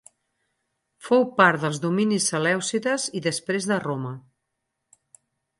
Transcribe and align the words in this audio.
Fou 1.07 1.25
part 1.41 1.61
dels 1.65 1.81
dominis 1.83 2.29
selèucides 2.33 3.07
i 3.21 3.21
després 3.29 3.71
de 3.73 3.81
Roma. 3.85 4.15